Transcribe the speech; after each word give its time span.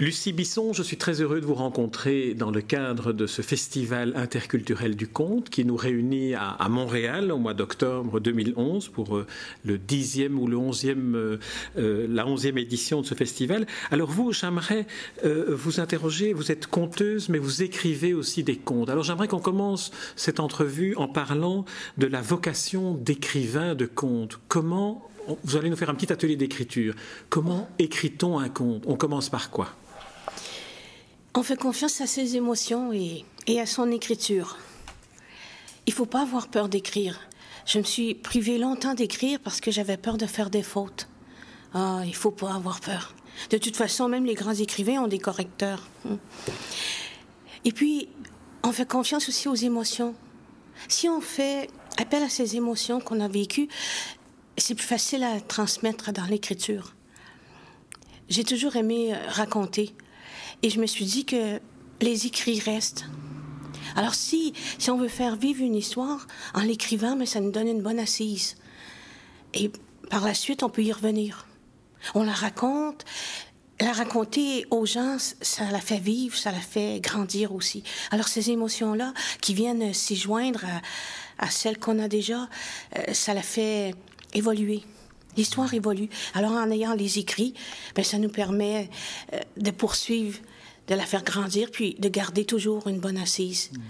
Lucie 0.00 0.32
Bisson, 0.32 0.72
je 0.72 0.84
suis 0.84 0.96
très 0.96 1.20
heureux 1.22 1.40
de 1.40 1.44
vous 1.44 1.56
rencontrer 1.56 2.32
dans 2.32 2.52
le 2.52 2.60
cadre 2.60 3.12
de 3.12 3.26
ce 3.26 3.42
festival 3.42 4.12
interculturel 4.14 4.94
du 4.94 5.08
conte 5.08 5.50
qui 5.50 5.64
nous 5.64 5.74
réunit 5.74 6.34
à, 6.34 6.68
Montréal 6.68 7.32
au 7.32 7.38
mois 7.38 7.52
d'octobre 7.52 8.20
2011 8.20 8.90
pour 8.90 9.16
euh, 9.16 9.26
le 9.64 9.76
dixième 9.76 10.38
ou 10.38 10.46
le 10.46 10.56
onzième, 10.56 11.16
euh, 11.16 11.40
euh, 11.78 12.06
la 12.08 12.28
onzième 12.28 12.58
édition 12.58 13.00
de 13.00 13.06
ce 13.06 13.16
festival. 13.16 13.66
Alors 13.90 14.08
vous, 14.08 14.32
j'aimerais 14.32 14.86
vous 15.24 15.80
interroger. 15.80 16.32
Vous 16.32 16.52
êtes 16.52 16.68
conteuse, 16.68 17.28
mais 17.28 17.38
vous 17.38 17.64
écrivez 17.64 18.14
aussi 18.14 18.44
des 18.44 18.56
contes. 18.56 18.90
Alors 18.90 19.02
j'aimerais 19.02 19.26
qu'on 19.26 19.40
commence 19.40 19.90
cette 20.14 20.38
entrevue 20.38 20.94
en 20.94 21.08
parlant 21.08 21.64
de 21.96 22.06
la 22.06 22.20
vocation 22.20 22.94
d'écrivain 22.94 23.74
de 23.74 23.86
contes. 23.86 24.38
Comment 24.46 25.10
vous 25.42 25.56
allez 25.56 25.70
nous 25.70 25.76
faire 25.76 25.90
un 25.90 25.94
petit 25.94 26.12
atelier 26.12 26.36
d'écriture. 26.36 26.94
Comment 27.28 27.68
écrit-on 27.80 28.38
un 28.38 28.48
conte? 28.48 28.84
On 28.86 28.94
commence 28.94 29.28
par 29.28 29.50
quoi? 29.50 29.74
On 31.34 31.42
fait 31.42 31.56
confiance 31.56 32.00
à 32.00 32.06
ses 32.06 32.36
émotions 32.36 32.92
et, 32.92 33.24
à 33.60 33.66
son 33.66 33.90
écriture. 33.90 34.58
Il 35.86 35.92
faut 35.92 36.06
pas 36.06 36.22
avoir 36.22 36.48
peur 36.48 36.68
d'écrire. 36.68 37.20
Je 37.66 37.78
me 37.78 37.84
suis 37.84 38.14
privée 38.14 38.58
longtemps 38.58 38.94
d'écrire 38.94 39.38
parce 39.40 39.60
que 39.60 39.70
j'avais 39.70 39.96
peur 39.96 40.16
de 40.16 40.26
faire 40.26 40.50
des 40.50 40.62
fautes. 40.62 41.08
Ah, 41.74 42.02
il 42.04 42.14
faut 42.14 42.30
pas 42.30 42.54
avoir 42.54 42.80
peur. 42.80 43.14
De 43.50 43.58
toute 43.58 43.76
façon, 43.76 44.08
même 44.08 44.24
les 44.24 44.34
grands 44.34 44.54
écrivains 44.54 45.02
ont 45.02 45.06
des 45.06 45.18
correcteurs. 45.18 45.86
Et 47.64 47.72
puis, 47.72 48.08
on 48.62 48.72
fait 48.72 48.88
confiance 48.88 49.28
aussi 49.28 49.48
aux 49.48 49.54
émotions. 49.54 50.14
Si 50.88 51.08
on 51.08 51.20
fait 51.20 51.68
appel 51.98 52.22
à 52.22 52.28
ces 52.28 52.56
émotions 52.56 53.00
qu'on 53.00 53.20
a 53.20 53.28
vécues, 53.28 53.68
c'est 54.56 54.74
plus 54.74 54.86
facile 54.86 55.22
à 55.22 55.40
transmettre 55.40 56.12
dans 56.12 56.24
l'écriture. 56.24 56.94
J'ai 58.28 58.44
toujours 58.44 58.76
aimé 58.76 59.14
raconter. 59.28 59.94
Et 60.62 60.70
je 60.70 60.80
me 60.80 60.86
suis 60.86 61.04
dit 61.04 61.24
que 61.24 61.60
les 62.00 62.26
écrits 62.26 62.60
restent. 62.60 63.06
Alors 63.96 64.14
si, 64.14 64.52
si 64.78 64.90
on 64.90 64.98
veut 64.98 65.08
faire 65.08 65.36
vivre 65.36 65.62
une 65.62 65.74
histoire 65.74 66.26
en 66.54 66.60
l'écrivant, 66.60 67.16
mais 67.16 67.26
ça 67.26 67.40
nous 67.40 67.50
donne 67.50 67.68
une 67.68 67.82
bonne 67.82 67.98
assise. 67.98 68.56
Et 69.54 69.70
par 70.10 70.24
la 70.24 70.34
suite, 70.34 70.62
on 70.62 70.68
peut 70.68 70.82
y 70.82 70.92
revenir. 70.92 71.46
On 72.14 72.22
la 72.22 72.32
raconte. 72.32 73.04
La 73.80 73.92
raconter 73.92 74.66
aux 74.72 74.86
gens, 74.86 75.18
ça 75.18 75.70
la 75.70 75.80
fait 75.80 76.00
vivre, 76.00 76.36
ça 76.36 76.50
la 76.50 76.58
fait 76.58 76.98
grandir 77.00 77.54
aussi. 77.54 77.84
Alors 78.10 78.26
ces 78.26 78.50
émotions-là 78.50 79.14
qui 79.40 79.54
viennent 79.54 79.94
s'y 79.94 80.16
joindre 80.16 80.64
à, 81.38 81.48
celles 81.48 81.78
qu'on 81.78 82.00
a 82.00 82.08
déjà, 82.08 82.48
euh, 82.96 83.12
ça 83.12 83.34
la 83.34 83.42
fait 83.42 83.94
évoluer. 84.34 84.82
L'histoire 85.38 85.72
évolue. 85.72 86.08
Alors 86.34 86.50
en 86.50 86.68
ayant 86.72 86.94
les 86.94 87.20
écrits, 87.20 87.54
ben, 87.94 88.04
ça 88.04 88.18
nous 88.18 88.28
permet 88.28 88.90
euh, 89.32 89.38
de 89.56 89.70
poursuivre, 89.70 90.40
de 90.88 90.96
la 90.96 91.06
faire 91.06 91.22
grandir, 91.22 91.70
puis 91.70 91.94
de 92.00 92.08
garder 92.08 92.44
toujours 92.44 92.88
une 92.88 92.98
bonne 92.98 93.16
assise. 93.16 93.70
Mm. 93.72 93.80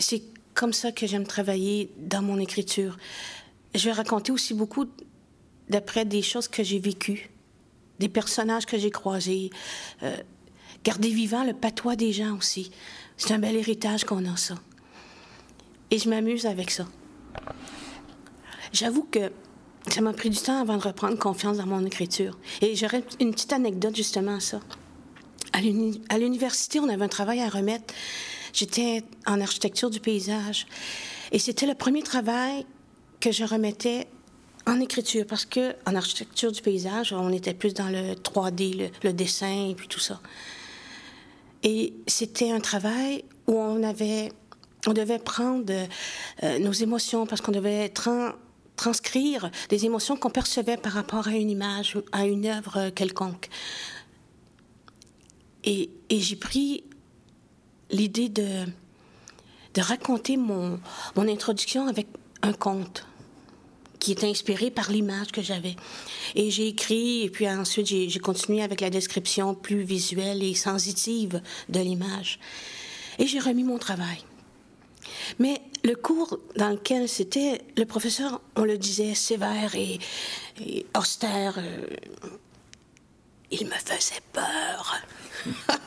C'est 0.00 0.22
comme 0.52 0.72
ça 0.72 0.90
que 0.90 1.06
j'aime 1.06 1.28
travailler 1.28 1.92
dans 1.96 2.22
mon 2.22 2.40
écriture. 2.40 2.98
Je 3.72 3.84
vais 3.84 3.92
raconter 3.92 4.32
aussi 4.32 4.52
beaucoup 4.52 4.86
d'après 5.68 6.04
des 6.04 6.22
choses 6.22 6.48
que 6.48 6.64
j'ai 6.64 6.80
vécues, 6.80 7.30
des 8.00 8.08
personnages 8.08 8.66
que 8.66 8.76
j'ai 8.76 8.90
croisés, 8.90 9.50
euh, 10.02 10.16
garder 10.82 11.10
vivant 11.10 11.44
le 11.44 11.54
patois 11.54 11.94
des 11.94 12.12
gens 12.12 12.36
aussi. 12.36 12.72
C'est 13.16 13.32
un 13.32 13.38
bel 13.38 13.54
héritage 13.54 14.02
qu'on 14.02 14.24
a, 14.26 14.36
ça. 14.36 14.56
Et 15.92 15.98
je 15.98 16.08
m'amuse 16.08 16.46
avec 16.46 16.72
ça. 16.72 16.88
J'avoue 18.72 19.04
que 19.04 19.30
ça 19.90 20.00
m'a 20.00 20.12
pris 20.12 20.30
du 20.30 20.38
temps 20.38 20.60
avant 20.60 20.76
de 20.76 20.82
reprendre 20.82 21.18
confiance 21.18 21.58
dans 21.58 21.66
mon 21.66 21.84
écriture. 21.84 22.38
Et 22.62 22.74
j'aurais 22.74 23.04
une 23.20 23.32
petite 23.32 23.52
anecdote 23.52 23.94
justement 23.94 24.36
à 24.36 24.40
ça. 24.40 24.60
À 25.52 26.18
l'université, 26.18 26.80
on 26.80 26.88
avait 26.88 27.04
un 27.04 27.08
travail 27.08 27.40
à 27.40 27.48
remettre. 27.48 27.94
J'étais 28.52 29.04
en 29.26 29.40
architecture 29.40 29.90
du 29.90 30.00
paysage. 30.00 30.66
Et 31.32 31.38
c'était 31.38 31.66
le 31.66 31.74
premier 31.74 32.02
travail 32.02 32.66
que 33.20 33.30
je 33.30 33.44
remettais 33.44 34.08
en 34.66 34.80
écriture, 34.80 35.26
parce 35.26 35.44
que 35.44 35.74
en 35.86 35.94
architecture 35.94 36.50
du 36.50 36.62
paysage, 36.62 37.12
on 37.12 37.30
était 37.30 37.54
plus 37.54 37.74
dans 37.74 37.88
le 37.88 38.14
3D, 38.14 38.90
le, 39.02 39.12
dessin 39.12 39.68
et 39.68 39.74
puis 39.74 39.88
tout 39.88 40.00
ça. 40.00 40.20
Et 41.62 41.92
c'était 42.06 42.50
un 42.50 42.60
travail 42.60 43.24
où 43.46 43.52
on 43.52 43.82
avait, 43.82 44.32
on 44.86 44.92
devait 44.92 45.18
prendre 45.18 45.72
euh, 46.42 46.58
nos 46.58 46.72
émotions 46.72 47.26
parce 47.26 47.40
qu'on 47.40 47.52
devait 47.52 47.84
être 47.84 48.08
transcrire 48.76 49.50
des 49.68 49.84
émotions 49.84 50.16
qu'on 50.16 50.30
percevait 50.30 50.76
par 50.76 50.92
rapport 50.92 51.28
à 51.28 51.32
une 51.32 51.50
image, 51.50 51.96
à 52.12 52.26
une 52.26 52.46
œuvre 52.46 52.90
quelconque. 52.90 53.48
Et, 55.64 55.90
j'ai 56.10 56.36
pris 56.36 56.84
l'idée 57.90 58.28
de, 58.28 58.64
raconter 59.78 60.36
mon, 60.36 60.78
mon 61.16 61.28
introduction 61.28 61.88
avec 61.88 62.06
un 62.42 62.52
conte 62.52 63.06
qui 63.98 64.12
est 64.12 64.24
inspiré 64.24 64.70
par 64.70 64.90
l'image 64.90 65.32
que 65.32 65.40
j'avais. 65.40 65.76
Et 66.34 66.50
j'ai 66.50 66.68
écrit, 66.68 67.22
et 67.22 67.30
puis 67.30 67.48
ensuite 67.48 67.86
j'ai 67.86 68.18
continué 68.18 68.62
avec 68.62 68.82
la 68.82 68.90
description 68.90 69.54
plus 69.54 69.82
visuelle 69.82 70.42
et 70.42 70.54
sensitive 70.54 71.40
de 71.70 71.80
l'image. 71.80 72.38
Et 73.18 73.26
j'ai 73.26 73.40
remis 73.40 73.64
mon 73.64 73.78
travail. 73.78 74.18
Mais 75.38 75.60
le 75.82 75.94
cours 75.94 76.38
dans 76.56 76.70
lequel 76.70 77.08
c'était, 77.08 77.60
le 77.76 77.84
professeur, 77.84 78.40
on 78.56 78.64
le 78.64 78.78
disait, 78.78 79.14
sévère 79.14 79.74
et, 79.74 79.98
austère. 80.96 81.58
Euh, 81.58 81.86
il 83.50 83.66
me 83.66 83.72
faisait 83.72 84.20
peur. 84.32 85.00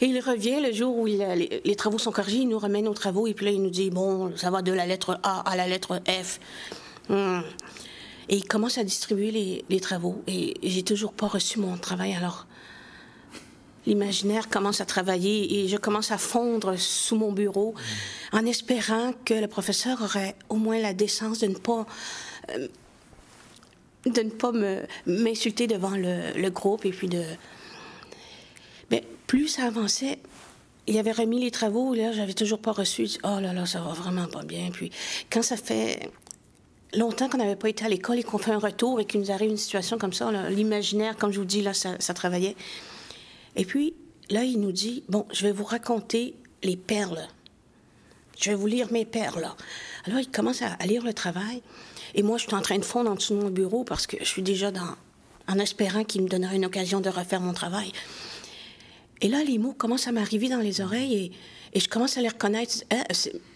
il 0.00 0.20
revient 0.20 0.60
le 0.60 0.72
jour 0.72 0.96
où 0.96 1.06
les, 1.06 1.76
travaux 1.76 1.98
sont 1.98 2.12
corrigés, 2.12 2.38
il 2.38 2.48
nous 2.48 2.58
remet 2.58 2.82
nos 2.82 2.94
travaux, 2.94 3.26
et 3.26 3.34
puis 3.34 3.46
là, 3.46 3.52
il 3.52 3.62
nous 3.62 3.70
dit, 3.70 3.90
bon, 3.90 4.36
ça 4.36 4.50
va 4.50 4.62
de 4.62 4.72
la 4.72 4.86
lettre 4.86 5.18
A 5.22 5.40
à 5.40 5.56
la 5.56 5.66
lettre 5.66 6.00
F. 6.06 6.38
Hmm. 7.08 7.40
Et 8.28 8.36
il 8.36 8.46
commence 8.46 8.78
à 8.78 8.84
distribuer 8.84 9.64
les 9.68 9.80
travaux. 9.80 10.22
Et 10.26 10.54
j'ai 10.62 10.82
toujours 10.82 11.12
pas 11.12 11.26
reçu 11.26 11.58
mon 11.58 11.76
travail. 11.76 12.14
Alors, 12.14 12.46
l'imaginaire 13.86 14.48
commence 14.48 14.80
à 14.80 14.84
travailler 14.84 15.60
et 15.60 15.68
je 15.68 15.76
commence 15.76 16.10
à 16.10 16.18
fondre 16.18 16.76
sous 16.78 17.16
mon 17.16 17.32
bureau 17.32 17.74
en 18.32 18.46
espérant 18.46 19.12
que 19.24 19.34
le 19.34 19.48
professeur 19.48 20.02
aurait 20.02 20.34
au 20.48 20.56
moins 20.56 20.78
la 20.78 20.94
décence 20.94 21.40
de 21.40 21.48
ne 21.48 21.54
pas 21.54 21.86
euh, 22.50 22.68
de 24.06 24.20
ne 24.20 24.30
pas 24.30 24.52
m'insulter 25.06 25.66
devant 25.66 25.96
le, 25.96 26.48
groupe 26.50 26.84
et 26.84 26.90
puis 26.90 27.08
de 27.08 27.22
mais 28.90 29.00
ben, 29.00 29.02
plus 29.26 29.48
ça 29.48 29.64
avançait 29.64 30.18
il 30.86 30.98
avait 30.98 31.12
remis 31.12 31.40
les 31.40 31.50
travaux 31.50 31.94
là 31.94 32.12
j'avais 32.12 32.34
toujours 32.34 32.58
pas 32.58 32.72
reçu 32.72 33.08
oh 33.22 33.40
là 33.40 33.52
là 33.52 33.66
ça 33.66 33.80
va 33.80 33.92
vraiment 33.92 34.26
pas 34.26 34.42
bien 34.42 34.70
puis 34.72 34.90
quand 35.30 35.42
ça 35.42 35.56
fait 35.56 36.10
longtemps 36.92 37.28
qu'on 37.28 37.38
n'avait 37.38 37.56
pas 37.56 37.70
été 37.70 37.84
à 37.84 37.88
l'école 37.88 38.18
et 38.18 38.22
qu'on 38.22 38.38
fait 38.38 38.52
un 38.52 38.58
retour 38.58 39.00
et 39.00 39.06
qu'il 39.06 39.20
nous 39.20 39.30
arrive 39.30 39.50
une 39.50 39.56
situation 39.56 39.96
comme 39.96 40.12
ça 40.12 40.30
l'imaginaire 40.50 41.16
comme 41.16 41.32
je 41.32 41.38
vous 41.38 41.46
dis 41.46 41.62
là 41.62 41.72
ça, 41.72 41.96
ça 41.98 42.12
travaillait 42.12 42.56
et 43.56 43.64
puis, 43.64 43.94
là, 44.30 44.44
il 44.44 44.60
nous 44.60 44.72
dit, 44.72 45.04
bon, 45.08 45.26
je 45.32 45.42
vais 45.42 45.52
vous 45.52 45.64
raconter 45.64 46.34
les 46.62 46.76
perles. 46.76 47.28
Je 48.40 48.50
vais 48.50 48.56
vous 48.56 48.66
lire 48.66 48.90
mes 48.92 49.04
perles. 49.04 49.48
Alors, 50.04 50.20
il 50.20 50.28
commence 50.30 50.62
à, 50.62 50.76
lire 50.86 51.04
le 51.04 51.14
travail. 51.14 51.62
Et 52.14 52.22
moi, 52.22 52.36
je 52.38 52.44
suis 52.44 52.54
en 52.54 52.62
train 52.62 52.78
de 52.78 52.84
fondre 52.84 53.10
en 53.10 53.14
dessous 53.14 53.34
de 53.34 53.42
mon 53.42 53.50
bureau 53.50 53.84
parce 53.84 54.06
que 54.06 54.16
je 54.18 54.24
suis 54.24 54.42
déjà 54.42 54.70
dans, 54.70 54.96
en 55.48 55.58
espérant 55.58 56.04
qu'il 56.04 56.22
me 56.22 56.28
donnera 56.28 56.54
une 56.54 56.64
occasion 56.64 57.00
de 57.00 57.08
refaire 57.08 57.40
mon 57.40 57.52
travail. 57.52 57.92
Et 59.20 59.28
là, 59.28 59.42
les 59.44 59.58
mots 59.58 59.72
commencent 59.72 60.08
à 60.08 60.12
m'arriver 60.12 60.48
dans 60.48 60.58
les 60.58 60.80
oreilles 60.80 61.14
et, 61.14 61.32
je 61.78 61.88
commence 61.88 62.16
à 62.16 62.20
les 62.20 62.28
reconnaître. 62.28 62.84
Hein, 62.92 63.02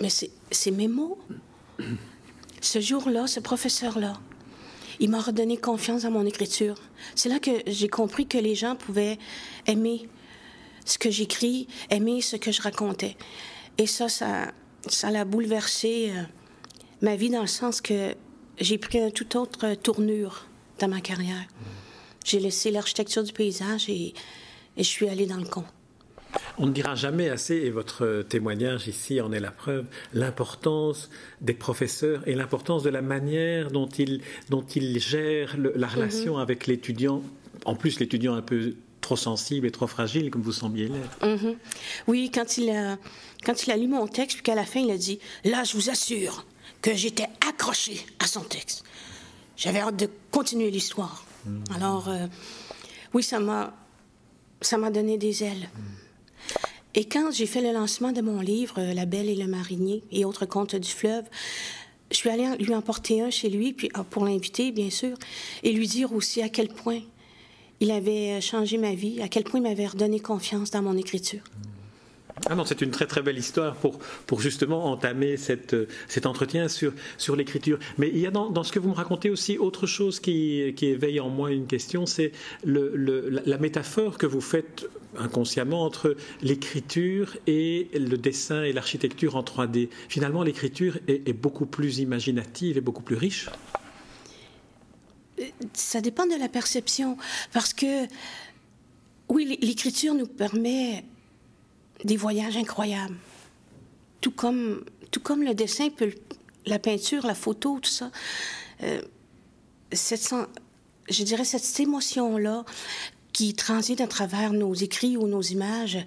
mais 0.01 0.09
c'est 0.09 0.71
mes 0.73 0.89
mots. 0.89 1.19
Ce 2.61 2.81
jour-là, 2.81 3.29
ce 3.29 3.39
professeur-là, 3.39 4.15
il 5.01 5.11
m'a 5.11 5.21
redonné 5.21 5.57
confiance 5.57 6.03
dans 6.03 6.11
mon 6.11 6.27
écriture. 6.27 6.77
C'est 7.15 7.29
là 7.29 7.39
que 7.39 7.51
j'ai 7.67 7.89
compris 7.89 8.27
que 8.27 8.39
les 8.39 8.55
gens 8.55 8.77
pouvaient 8.77 9.19
aimer 9.67 10.09
ce 10.85 10.99
que 10.99 11.11
j'écris, 11.11 11.69
aimer 11.91 12.21
ce 12.21 12.37
que 12.37 12.51
je 12.51 12.63
racontais. 12.63 13.17
Et 13.77 13.87
ça, 13.87 14.09
ça, 14.09 14.53
ça 14.87 15.11
l'a 15.11 15.25
bouleversé 15.25 16.11
euh, 16.11 16.23
ma 17.03 17.17
vie 17.17 17.31
dans 17.31 17.43
le 17.43 17.47
sens 17.47 17.81
que 17.81 18.15
j'ai 18.59 18.79
pris 18.79 18.99
une 18.99 19.13
toute 19.13 19.37
autre 19.37 19.75
tournure 19.75 20.47
dans 20.79 20.89
ma 20.89 21.01
carrière. 21.01 21.47
J'ai 22.25 22.41
laissé 22.41 22.71
l'architecture 22.71 23.23
du 23.23 23.33
paysage 23.33 23.89
et, 23.89 24.15
je 24.77 24.83
suis 24.83 25.09
allée 25.09 25.27
dans 25.27 25.37
le 25.37 25.47
conte. 25.47 25.67
On 26.59 26.67
ne 26.67 26.73
dira 26.73 26.95
jamais 26.95 27.29
assez, 27.29 27.55
et 27.55 27.71
votre 27.71 28.25
témoignage 28.29 28.89
ici 28.89 29.21
en 29.21 29.33
est 29.33 29.41
la 29.41 29.51
preuve, 29.51 29.87
l'importance 30.13 31.11
des 31.41 31.55
professeurs 31.55 32.27
et 32.27 32.35
l'importance 32.35 32.83
de 32.83 32.91
la 32.91 33.03
manière 33.03 33.71
dont 33.71 33.87
ils, 33.87 34.23
dont 34.49 34.65
ils 34.75 34.99
gèrent 34.99 35.57
la 35.57 35.87
mhm. 35.87 35.95
relation 35.95 36.39
avec 36.39 36.67
l'étudiant. 36.67 37.23
En 37.65 37.75
plus, 37.75 38.01
l'étudiant 38.01 38.35
un 38.35 38.43
peu 38.43 38.75
trop 39.01 39.17
sensible 39.17 39.67
et 39.67 39.71
trop 39.71 39.87
fragile, 39.87 40.31
comme 40.31 40.43
vous 40.43 40.53
sembliez 40.53 40.89
l'être. 40.89 41.27
Mhm. 41.27 41.57
Oui, 42.07 42.31
quand 42.33 42.59
il, 42.59 42.71
a, 42.71 42.97
quand 43.45 43.67
il 43.67 43.71
a 43.71 43.77
lu 43.77 43.89
mon 43.89 44.07
texte, 44.07 44.37
puis 44.37 44.43
qu'à 44.43 44.55
la 44.55 44.65
fin, 44.65 44.81
il 44.81 44.91
a 44.91 44.99
dit 44.99 45.19
Là, 45.45 45.65
je 45.65 45.75
vous 45.75 45.91
assure 45.91 46.45
que 46.83 46.95
j'étais 46.95 47.29
accroché 47.49 48.05
à 48.19 48.27
son 48.27 48.43
texte. 48.43 48.85
J'avais 49.57 49.81
hâte 49.81 49.97
de 49.97 50.09
continuer 50.31 50.71
l'histoire. 50.71 51.25
Mhm. 51.47 51.65
Alors, 51.75 52.09
euh, 52.09 52.27
oui, 53.15 53.23
ça 53.23 53.41
m'a 53.41 53.75
ça 54.61 54.77
m'a 54.77 54.91
donné 54.91 55.19
des 55.19 55.45
ailes. 55.45 55.69
Et 56.99 57.05
quand 57.05 57.31
j'ai 57.31 57.47
fait 57.47 57.61
le 57.61 57.73
lancement 57.73 58.11
de 58.11 58.21
mon 58.21 58.41
livre, 58.41 58.81
La 58.93 59.07
Belle 59.07 59.29
et 59.29 59.37
le 59.37 59.47
Marinier 59.47 60.03
et 60.11 60.25
autres 60.25 60.47
contes 60.47 60.75
du 60.75 60.91
fleuve, 60.91 61.23
je 62.11 62.17
suis 62.17 62.29
allée 62.29 62.49
lui 62.59 62.75
emporter 62.75 63.23
un 63.23 63.31
chez 63.31 63.49
lui, 63.49 63.73
puis 63.73 63.89
ah, 63.95 64.03
pour 64.03 64.25
l'inviter, 64.25 64.73
bien 64.73 64.91
sûr, 64.91 65.17
et 65.63 65.73
lui 65.73 65.87
dire 65.87 66.13
aussi 66.13 66.43
à 66.43 66.49
quel 66.49 66.67
point 66.67 66.99
il 67.79 67.93
avait 67.93 68.41
changé 68.41 68.79
ma 68.79 68.95
vie, 68.95 69.23
à 69.23 69.29
quel 69.29 69.45
point 69.45 69.61
il 69.61 69.63
m'avait 69.63 69.87
redonné 69.87 70.19
confiance 70.19 70.73
dans 70.73 70.83
mon 70.83 70.97
écriture. 70.97 71.43
Ah 72.47 72.57
non, 72.57 72.65
c'est 72.65 72.81
une 72.81 72.91
très 72.91 73.07
très 73.07 73.23
belle 73.23 73.39
histoire 73.39 73.77
pour, 73.77 74.01
pour 74.27 74.41
justement 74.41 74.87
entamer 74.87 75.37
cette, 75.37 75.77
cet 76.09 76.27
entretien 76.27 76.67
sur, 76.67 76.93
sur 77.17 77.37
l'écriture. 77.37 77.79
Mais 77.99 78.09
il 78.09 78.19
y 78.19 78.27
a 78.27 78.33
dans, 78.33 78.65
ce 78.65 78.73
que 78.73 78.81
vous 78.81 78.89
me 78.89 78.95
racontez 78.95 79.31
aussi 79.31 79.57
autre 79.57 79.87
chose 79.87 80.19
qui, 80.19 80.75
qui 80.77 80.87
éveille 80.87 81.21
en 81.21 81.29
moi 81.29 81.53
une 81.53 81.69
question, 81.69 82.07
c'est 82.07 82.33
le, 82.65 82.93
la 83.47 83.59
métaphore 83.59 84.19
que 84.19 84.27
vous 84.27 84.41
faites 84.41 84.89
inconsciemment 85.17 85.85
entre 85.85 86.17
l'écriture 86.43 87.37
et 87.47 87.89
le 87.95 88.17
dessin 88.17 88.63
et 88.63 88.73
l'architecture 88.73 89.37
en 89.37 89.43
3D. 89.43 89.89
Finalement, 90.09 90.43
l'écriture 90.43 90.99
est, 91.09 91.33
beaucoup 91.33 91.67
plus 91.67 91.99
imaginative 91.99 92.77
et 92.77 92.81
beaucoup 92.81 93.03
plus 93.03 93.17
riche. 93.17 93.49
Ça 95.73 96.01
dépend 96.01 96.27
de 96.27 96.35
la 96.35 96.49
perception, 96.49 97.17
parce 97.53 97.73
que 97.73 98.07
oui, 99.29 99.59
l'écriture 99.61 100.15
nous 100.15 100.27
permet 100.27 101.05
des 102.05 102.17
voyages 102.17 102.57
incroyables. 102.57 103.17
Tout 104.21 104.33
comme, 104.33 104.85
tout 105.11 105.21
comme 105.21 105.43
le 105.43 105.55
dessin, 105.55 105.89
la 106.67 106.79
peinture, 106.79 107.27
la 107.27 107.35
photo, 107.35 107.79
tout 107.81 107.91
ça. 107.91 108.11
Euh, 108.83 109.01
cette, 109.93 110.35
je 111.09 111.23
dirais 111.23 111.45
cette 111.45 111.81
émotion-là 111.81 112.65
qui 113.39 113.55
transite 113.55 114.01
à 114.01 114.09
travers 114.09 114.53
nos 114.53 114.75
écrits 114.75 115.17
ou 115.17 115.29
nos 115.29 115.43
images, 115.43 115.99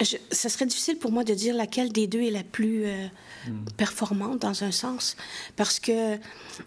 ce 0.00 0.16
ça 0.30 0.48
serait 0.48 0.66
difficile 0.66 0.96
pour 0.96 1.10
moi 1.10 1.24
de 1.24 1.34
dire 1.34 1.56
laquelle 1.56 1.90
des 1.90 2.06
deux 2.06 2.20
est 2.20 2.30
la 2.30 2.44
plus 2.44 2.86
euh, 2.86 3.08
hmm. 3.48 3.64
performante 3.76 4.38
dans 4.38 4.62
un 4.62 4.70
sens, 4.70 5.16
parce 5.56 5.80
que 5.80 6.16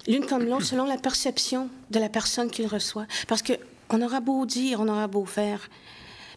l'une 0.05 0.25
comme 0.25 0.43
l'autre, 0.43 0.65
selon 0.65 0.83
la 0.83 0.97
perception 0.97 1.69
de 1.91 1.99
la 1.99 2.09
personne 2.09 2.51
qui 2.51 2.61
le 2.61 2.67
reçoit. 2.67 3.07
Parce 3.29 3.41
que 3.41 3.53
on 3.89 4.01
aura 4.01 4.19
beau 4.19 4.45
dire, 4.45 4.81
on 4.81 4.89
aura 4.89 5.07
beau 5.07 5.23
faire, 5.23 5.69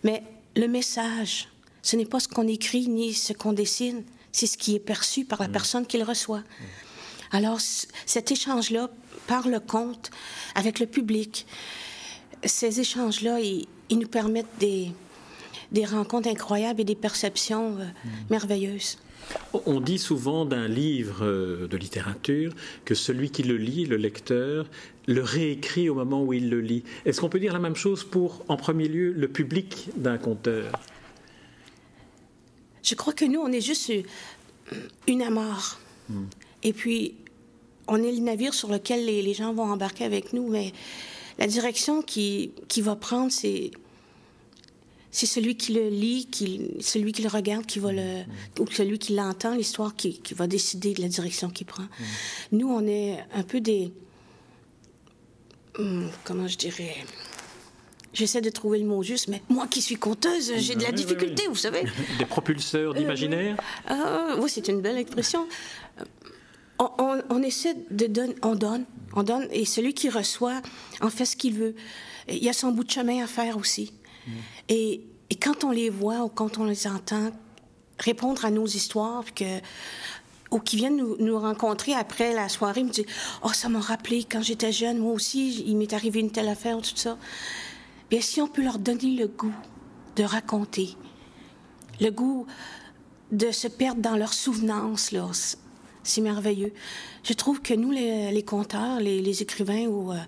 mais 0.05 0.23
le 0.55 0.69
message, 0.69 1.49
ce 1.83 1.97
n'est 1.97 2.07
pas 2.07 2.21
ce 2.21 2.29
qu'on 2.29 2.47
écrit 2.47 2.87
ni 2.87 3.13
ce 3.13 3.33
qu'on 3.33 3.53
dessine, 3.53 4.05
c'est 4.31 4.47
ce 4.47 4.57
qui 4.57 4.77
est 4.77 4.87
perçu 4.95 5.25
par 5.25 5.43
la 5.43 5.49
mm. 5.49 5.53
personne 5.53 5.85
qui 5.85 5.99
le 5.99 6.05
reçoit. 6.05 6.39
Mm. 6.39 7.33
Alors, 7.33 7.59
cet 8.07 8.31
échange-là, 8.31 8.89
par 9.27 9.49
le 9.49 9.59
conte, 9.59 10.13
avec 10.55 10.79
le 10.79 10.87
public, 10.87 11.45
ces 12.45 12.81
échanges-là, 12.81 13.41
ils, 13.41 13.67
nous 13.91 14.09
permettent 14.09 14.59
des, 14.59 14.91
des, 15.73 15.85
rencontres 15.85 16.29
incroyables 16.29 16.81
et 16.81 16.85
des 16.85 16.95
perceptions 16.95 17.79
euh, 17.79 17.85
mm. 17.85 18.09
merveilleuses. 18.31 18.99
On 19.67 19.81
dit 19.81 19.99
souvent 19.99 20.45
d'un 20.45 20.69
livre 20.69 21.25
euh, 21.25 21.67
de 21.67 21.77
littérature 21.77 22.53
que 22.85 22.95
celui 22.95 23.31
qui 23.31 23.43
le 23.43 23.57
lit, 23.57 23.87
le 23.87 23.97
lecteur, 23.97 24.67
le 25.07 25.23
réécrit 25.23 25.89
au 25.89 25.95
moment 25.95 26.23
où 26.23 26.33
il 26.33 26.51
le 26.51 26.61
lit. 26.61 26.85
Est-ce 27.07 27.21
qu'on 27.21 27.31
peut 27.31 27.41
dire 27.41 27.53
la 27.53 27.59
même 27.59 27.77
chose 27.77 28.05
pour, 28.05 28.45
en 28.49 28.57
premier 28.57 28.89
lieu, 28.89 29.13
le 29.13 29.29
public 29.29 29.89
d'un 29.97 30.19
conteur? 30.19 30.73
Je 32.83 32.95
crois 32.95 33.15
que 33.15 33.25
nous, 33.25 33.41
on 33.41 33.51
est 33.51 33.63
juste 33.63 33.91
une 35.07 35.23
amarre. 35.23 35.81
Hmm. 36.11 36.25
Et 36.63 36.75
puis, 36.75 37.15
on 37.89 38.03
est 38.03 38.13
le 38.13 38.21
navire 38.21 38.55
sur 38.55 38.71
lequel 38.71 39.05
les, 39.05 39.35
gens 39.35 39.53
vont 39.53 39.65
embarquer 39.65 40.05
avec 40.05 40.33
nous, 40.33 40.49
mais 40.49 40.73
la 41.39 41.47
direction 41.47 42.03
qui, 42.03 42.53
qui 42.69 42.81
va 42.81 42.97
prendre, 42.97 43.31
c'est 43.31 43.71
c'est 45.11 45.27
celui 45.27 45.57
qui 45.57 45.73
le 45.73 45.91
lit, 45.91 46.27
qui, 46.27 46.73
celui 46.81 47.13
qui 47.13 47.23
le 47.23 47.29
regarde, 47.29 47.67
qui 47.67 47.79
va 47.79 47.93
le, 47.93 48.23
hmm. 48.23 48.61
ou 48.61 48.67
celui 48.69 48.99
qui 48.99 49.15
l'entend, 49.15 49.55
l'histoire 49.55 49.95
qui, 49.95 50.19
qui, 50.19 50.35
va 50.35 50.49
décider 50.49 50.93
de 50.93 51.01
la 51.01 51.07
direction 51.07 51.51
qu'il 51.51 51.69
prend. 51.69 51.85
Hmm. 51.85 52.05
Nous, 52.51 52.69
on 52.69 52.85
est 52.85 53.25
un 53.33 53.45
peu 53.45 53.61
des, 53.61 53.93
Hmm, 55.79 56.07
comment 56.23 56.47
je 56.47 56.57
dirais 56.57 56.95
J'essaie 58.13 58.41
de 58.41 58.51
trouver 58.51 58.79
le 58.79 58.85
mot 58.85 59.03
juste, 59.03 59.27
mais 59.27 59.43
moi 59.49 59.67
qui 59.67 59.83
suis 59.83 59.97
conteuse, 59.97 60.53
j'ai 60.59 60.77
de 60.77 60.85
la 60.85 60.93
difficulté, 60.93 61.49
vous 61.49 61.57
savez. 61.57 61.83
Des 62.19 62.27
propulseurs 62.27 62.93
euh, 62.93 62.95
d'imaginaire 62.95 63.57
euh, 63.91 64.37
Oui, 64.39 64.49
c'est 64.49 64.69
une 64.69 64.81
belle 64.81 64.99
expression. 64.99 65.49
On, 66.79 67.43
essaie 67.43 67.77
de 67.91 68.07
donner, 68.07 68.35
on 68.43 68.57
donne, 68.57 68.85
on 69.15 69.23
donne, 69.23 69.47
et 69.53 69.65
celui 69.65 69.95
qui 69.95 70.09
reçoit 70.09 70.61
en 71.01 71.09
fait 71.09 71.25
ce 71.25 71.37
qu'il 71.37 71.55
veut. 71.55 71.75
Il 72.29 72.43
y 72.43 72.49
a 72.49 72.53
son 72.53 72.73
bout 72.73 72.85
de 72.85 72.91
chemin 72.91 73.23
à 73.23 73.27
faire 73.27 73.57
aussi. 73.57 73.93
Hmm. 74.27 74.31
Et, 74.69 75.03
et, 75.31 75.37
quand 75.37 75.63
on 75.63 75.71
les 75.71 75.91
voit 75.91 76.25
ou 76.25 76.29
quand 76.29 76.59
on 76.59 76.65
les 76.65 76.87
entend 76.87 77.31
répondre 77.99 78.45
à 78.45 78.51
nos 78.51 78.67
histoires, 78.67 79.25
que 79.35 79.61
ou 80.55 80.61
qui 80.61 80.77
viennent 80.77 80.97
nous, 80.97 81.39
rencontrer 81.39 81.95
après 81.95 82.33
la 82.33 82.49
soirée, 82.49 82.85
me 82.85 82.91
disent 82.91 83.07
Oh, 83.43 83.53
ça 83.53 83.69
m'a 83.69 83.81
rappelé 83.81 84.25
quand 84.25 84.41
j'étais 84.41 84.73
jeune, 84.73 84.99
moi 84.99 85.13
aussi, 85.13 85.65
il 85.67 85.77
m'est 85.77 85.93
arrivé 85.93 86.21
une 86.21 86.31
telle 86.31 86.49
affaire, 86.49 86.81
tout 86.81 86.97
ça. 86.97 87.19
Bien, 88.09 88.21
si 88.21 88.41
on 88.41 88.47
peut 88.47 88.63
leur 88.63 88.79
donner 88.79 89.17
le 89.17 89.27
goût 89.27 89.55
de 90.17 90.23
raconter, 90.23 90.97
le 92.01 92.11
goût 92.11 92.47
de 93.33 93.51
se 93.51 93.67
perdre 93.67 94.01
dans 94.01 94.17
leurs 94.17 94.33
souvenances, 94.33 95.11
là, 95.11 95.29
c'est 96.05 96.21
merveilleux. 96.21 96.73
Je 97.25 97.33
trouve 97.33 97.61
que 97.61 97.75
nous, 97.75 97.91
les, 97.91 98.31
les 98.31 98.43
conteurs, 98.45 99.01
les, 99.01 99.43
écrivains, 99.43 99.87
où, 99.87 100.13
euh, 100.13 100.19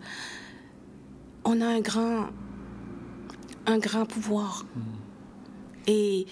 on 1.44 1.61
a 1.61 1.67
un 1.67 1.81
grand, 1.81 2.28
un 3.67 3.78
grand 3.78 4.06
pouvoir. 4.06 4.67
Mm. 4.75 4.81
Et 5.88 6.26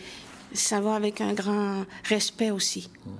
ça 0.52 0.80
va 0.80 0.96
avec 0.96 1.20
un 1.20 1.34
grand 1.34 1.84
respect 2.04 2.50
aussi. 2.50 2.90
Mm. 3.06 3.10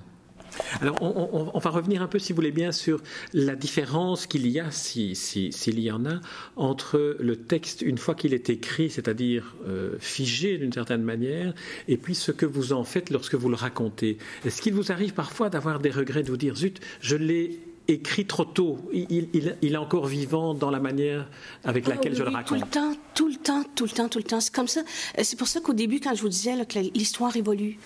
Alors, 0.81 1.01
on, 1.01 1.59
va 1.59 1.69
revenir 1.69 2.01
un 2.01 2.07
peu, 2.07 2.19
si 2.19 2.33
vous 2.33 2.37
voulez 2.37 2.51
bien, 2.51 2.71
sur 2.71 3.01
la 3.33 3.55
différence 3.55 4.27
qu'il 4.27 4.47
y 4.47 4.59
a, 4.59 4.71
s'il 4.71 5.15
si, 5.15 5.51
y 5.65 5.91
en 5.91 6.05
a, 6.05 6.19
entre 6.55 7.17
le 7.19 7.35
texte, 7.35 7.81
une 7.81 7.97
fois 7.97 8.15
qu'il 8.15 8.33
est 8.33 8.49
écrit, 8.49 8.89
c'est-à-dire 8.89 9.55
euh, 9.67 9.95
figé 9.99 10.57
d'une 10.57 10.73
certaine 10.73 11.03
manière, 11.03 11.53
et 11.87 11.97
puis 11.97 12.15
ce 12.15 12.31
que 12.31 12.45
vous 12.45 12.73
en 12.73 12.83
faites 12.83 13.09
lorsque 13.09 13.35
vous 13.35 13.49
le 13.49 13.55
racontez. 13.55 14.17
Est-ce 14.45 14.61
qu'il 14.61 14.73
vous 14.73 14.91
arrive 14.91 15.13
parfois 15.13 15.49
d'avoir 15.49 15.79
des 15.79 15.91
regrets, 15.91 16.23
de 16.23 16.29
vous 16.29 16.37
dire, 16.37 16.55
zut, 16.55 16.79
je 17.01 17.15
l'ai 17.15 17.59
écrit 17.87 18.25
trop 18.25 18.45
tôt. 18.45 18.79
Il, 18.93 19.55
est 19.61 19.77
encore 19.77 20.07
vivant 20.07 20.53
dans 20.53 20.71
la 20.71 20.79
manière 20.79 21.27
avec 21.63 21.87
laquelle 21.87 22.13
oh 22.15 22.17
je 22.17 22.23
le 22.23 22.29
raconte. 22.29 22.59
Tout 22.59 22.65
le 22.65 22.71
temps, 22.71 22.93
tout 23.13 23.27
le 23.27 23.35
temps, 23.35 23.63
tout 23.75 23.83
le 23.85 23.89
temps, 23.91 24.09
tout 24.09 24.17
le 24.17 24.23
temps. 24.23 24.39
C'est 24.39 24.53
comme 24.53 24.67
ça. 24.67 24.81
C'est 25.21 25.37
pour 25.37 25.47
ça 25.47 25.59
qu'au 25.61 25.73
début, 25.73 25.99
quand 25.99 26.15
je 26.15 26.21
vous 26.21 26.29
disais 26.29 26.53
que 26.65 26.79
l'histoire 26.79 27.35
évolue, 27.35 27.77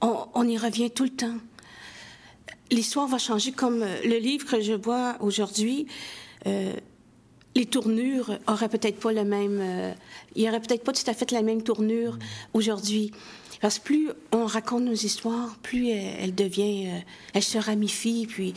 on, 0.00 0.46
y 0.46 0.58
revient 0.58 0.90
tout 0.90 1.04
le 1.04 1.10
temps 1.10 1.36
l'histoire 2.70 3.06
va 3.06 3.18
changer 3.18 3.52
comme 3.52 3.82
euh, 3.82 4.00
le 4.04 4.18
livre 4.18 4.46
que 4.46 4.60
je 4.60 4.72
vois 4.72 5.16
aujourd'hui. 5.20 5.86
Euh, 6.46 6.72
les 7.54 7.66
tournures 7.66 8.38
auraient 8.48 8.68
peut-être 8.68 8.98
pas 8.98 9.12
le 9.12 9.24
même. 9.24 9.60
Euh, 9.60 9.92
il 10.34 10.42
n'y 10.42 10.48
aurait 10.48 10.60
peut-être 10.60 10.82
pas 10.82 10.92
tout 10.92 11.08
à 11.08 11.14
fait 11.14 11.30
la 11.30 11.42
même 11.42 11.62
tournure 11.62 12.18
aujourd'hui. 12.52 13.12
Parce 13.60 13.78
que 13.78 13.84
plus 13.84 14.10
on 14.32 14.46
raconte 14.46 14.82
nos 14.82 14.92
histoires, 14.92 15.56
plus 15.62 15.88
elle, 15.88 16.34
devient, 16.34 16.88
elle 17.32 17.42
se 17.42 17.56
ramifie, 17.56 18.26
puis 18.28 18.52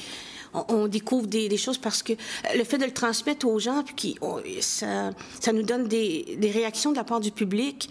on, 0.53 0.87
découvre 0.87 1.27
des, 1.27 1.55
choses 1.55 1.77
parce 1.77 2.01
que 2.01 2.13
le 2.55 2.63
fait 2.63 2.77
de 2.77 2.85
le 2.85 2.91
transmettre 2.91 3.47
aux 3.47 3.59
gens, 3.59 3.83
puis 3.83 3.95
qui, 3.95 4.19
ça, 4.59 5.11
ça 5.39 5.53
nous 5.53 5.61
donne 5.61 5.87
des, 5.87 6.37
réactions 6.53 6.91
de 6.91 6.97
la 6.97 7.03
part 7.03 7.19
du 7.19 7.31
public. 7.31 7.89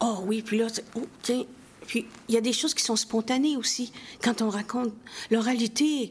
oh 0.00 0.20
oui, 0.24 0.42
puis 0.42 0.58
là, 0.58 0.66
oh, 0.96 1.02
tiens, 1.22 1.44
puis, 1.88 2.04
il 2.28 2.34
y 2.34 2.38
a 2.38 2.42
des 2.42 2.52
choses 2.52 2.74
qui 2.74 2.84
sont 2.84 2.96
spontanées 2.96 3.56
aussi. 3.56 3.92
Quand 4.22 4.42
on 4.42 4.50
raconte, 4.50 4.92
l'oralité, 5.30 6.10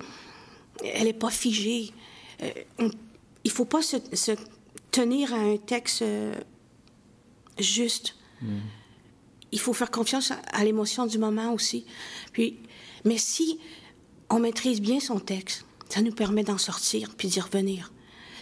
elle 0.84 1.04
n'est 1.04 1.14
pas 1.14 1.30
figée. 1.30 1.94
Euh, 2.42 2.50
il 2.80 2.90
ne 3.46 3.52
faut 3.52 3.66
pas 3.66 3.84
se, 3.84 3.98
tenir 4.90 5.36
à 5.36 5.38
un 5.38 5.58
texte 5.58 6.02
euh, 6.02 6.34
juste. 7.60 8.16
Mm. 8.42 8.58
Il 9.52 9.60
faut 9.60 9.74
faire 9.74 9.92
confiance 9.92 10.34
à, 10.52 10.64
l'émotion 10.64 11.06
du 11.06 11.20
moment 11.20 11.54
aussi. 11.54 11.86
Puis, 12.34 12.58
mais 13.06 13.20
si 13.20 13.60
on 14.32 14.40
maîtrise 14.40 14.82
bien 14.82 15.00
son 15.00 15.20
texte, 15.20 15.64
ça 15.90 16.02
nous 16.02 16.12
permet 16.12 16.44
d'en 16.44 16.58
sortir 16.58 17.14
puis 17.16 17.28
d'y 17.28 17.40
revenir. 17.40 17.92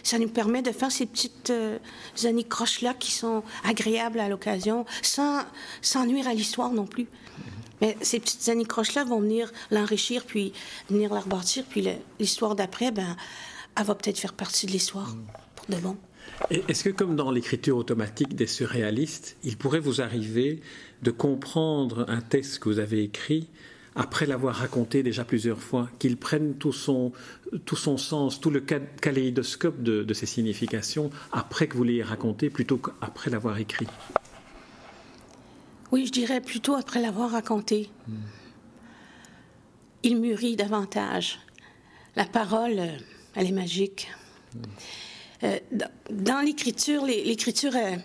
Ça 0.06 0.20
nous 0.20 0.28
permet 0.28 0.62
de 0.62 0.70
faire 0.70 0.92
ces 0.92 1.04
petites 1.04 1.50
euh, 1.50 1.78
anicroches-là 2.22 2.94
qui 2.94 3.10
sont 3.10 3.42
agréables 3.64 4.20
à 4.20 4.28
l'occasion, 4.28 4.86
sans, 5.02 5.40
sans 5.82 6.06
nuire 6.06 6.28
à 6.28 6.32
l'histoire 6.32 6.70
non 6.70 6.86
plus. 6.86 7.08
Mais 7.80 7.96
ces 8.02 8.20
petites 8.20 8.48
anicroches-là 8.48 9.02
vont 9.02 9.18
venir 9.18 9.52
l'enrichir, 9.72 10.24
puis 10.24 10.52
venir 10.88 11.12
la 11.12 11.18
rebâtir, 11.18 11.64
puis 11.68 11.88
l'histoire 12.20 12.54
d'après, 12.54 12.92
ben, 12.92 13.16
elle 13.76 13.84
va 13.84 13.96
peut-être 13.96 14.20
faire 14.20 14.34
partie 14.34 14.66
de 14.66 14.70
l'histoire 14.70 15.12
pour 15.56 15.66
de 15.74 15.80
bon. 15.80 15.96
Est-ce 16.50 16.84
que, 16.84 16.90
comme 16.90 17.16
dans 17.16 17.32
l'écriture 17.32 17.76
automatique 17.76 18.36
des 18.36 18.46
surréalistes, 18.46 19.36
il 19.42 19.56
pourrait 19.56 19.80
vous 19.80 20.00
arriver 20.00 20.60
de 21.02 21.10
comprendre 21.10 22.04
un 22.06 22.20
texte 22.20 22.60
que 22.60 22.68
vous 22.68 22.78
avez 22.78 23.02
écrit 23.02 23.48
après 23.96 24.26
l'avoir 24.26 24.54
raconté 24.56 25.02
déjà 25.02 25.24
plusieurs 25.24 25.60
fois, 25.60 25.88
qu'il 25.98 26.16
prenne 26.18 26.54
tout 26.54 26.72
son, 26.72 27.12
tout 27.64 27.76
son 27.76 27.96
sens, 27.96 28.40
tout 28.40 28.50
le 28.50 28.60
kaléidoscope 28.60 29.82
de, 29.82 30.02
de 30.02 30.14
ses 30.14 30.26
significations 30.26 31.10
après 31.32 31.66
que 31.66 31.76
vous 31.76 31.84
l'ayez 31.84 32.02
raconté 32.02 32.50
plutôt 32.50 32.76
qu'après 32.76 33.30
l'avoir 33.30 33.58
écrit 33.58 33.86
Oui, 35.90 36.06
je 36.06 36.12
dirais 36.12 36.42
plutôt 36.42 36.74
après 36.74 37.00
l'avoir 37.00 37.30
raconté. 37.30 37.90
Il 40.02 40.20
mûrit 40.20 40.56
davantage. 40.56 41.38
La 42.16 42.26
parole, 42.26 42.78
euh, 42.78 42.96
elle 43.34 43.46
est 43.46 43.52
magique. 43.52 44.08
Euh, 45.42 45.58
dans 46.10 46.44
l'écriture, 46.44 47.04
l'écriture, 47.04 47.74
euh, 47.74 47.96